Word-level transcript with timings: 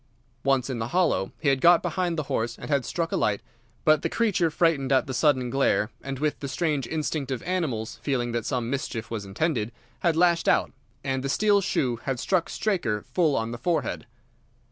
Once 0.43 0.67
in 0.67 0.79
the 0.79 0.87
hollow, 0.87 1.31
he 1.39 1.49
had 1.49 1.61
got 1.61 1.83
behind 1.83 2.17
the 2.17 2.23
horse 2.23 2.57
and 2.57 2.71
had 2.71 2.83
struck 2.85 3.11
a 3.11 3.15
light; 3.15 3.39
but 3.85 4.01
the 4.01 4.09
creature 4.09 4.49
frightened 4.49 4.91
at 4.91 5.05
the 5.05 5.13
sudden 5.13 5.51
glare, 5.51 5.91
and 6.01 6.17
with 6.17 6.39
the 6.39 6.47
strange 6.47 6.87
instinct 6.87 7.29
of 7.29 7.43
animals 7.43 7.99
feeling 8.01 8.31
that 8.31 8.43
some 8.43 8.67
mischief 8.67 9.11
was 9.11 9.25
intended, 9.25 9.71
had 9.99 10.17
lashed 10.17 10.47
out, 10.47 10.71
and 11.03 11.21
the 11.21 11.29
steel 11.29 11.61
shoe 11.61 11.97
had 11.97 12.19
struck 12.19 12.49
Straker 12.49 13.03
full 13.13 13.35
on 13.35 13.51
the 13.51 13.59
forehead. 13.59 14.07